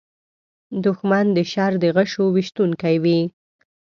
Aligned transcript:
دښمن 0.83 1.25
د 1.37 1.37
شر 1.51 1.71
د 1.83 1.85
غشو 1.95 2.25
ویشونکی 2.35 2.95
وي 3.03 3.19